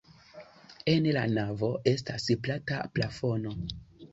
[0.93, 3.55] En la navo estas plata plafono.